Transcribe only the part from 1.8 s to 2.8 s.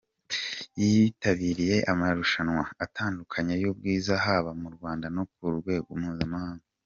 amarushanwa